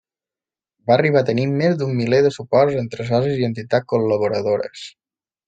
Va 0.91 0.95
arribar 0.95 1.21
a 1.25 1.27
tenir 1.27 1.43
més 1.51 1.75
d'un 1.81 1.93
miler 1.99 2.21
de 2.29 2.31
suports 2.39 2.79
entre 2.81 3.07
socis 3.11 3.39
i 3.43 3.47
entitats 3.51 3.93
col·laboradores. 3.95 4.89